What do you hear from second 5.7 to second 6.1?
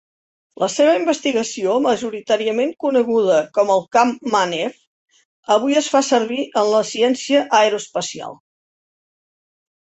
es fa